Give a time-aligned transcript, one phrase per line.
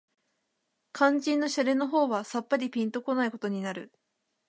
[0.93, 3.91] 肝腎の洒落の方はさっぱりぴんと来ないことになる